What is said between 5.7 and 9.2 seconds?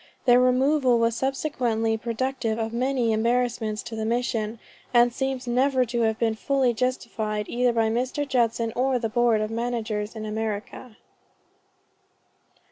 to have been fully justified either by Mr. Judson or the